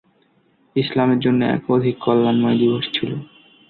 ইসলামের 0.75 1.19
জন্য 1.19 1.41
এক 1.55 1.63
অধিক 1.69 1.95
কল্যাণময় 2.05 2.57
দিবস 2.61 2.85
ছিল। 2.93 3.11